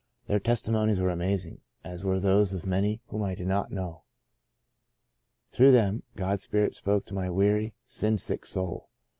[0.25, 4.01] Their testimonies were amazing, as were those of many whom I did not know.
[5.51, 8.89] 50 De Profundis Through them, God's Spirit spoke to my weary, sin sick soul.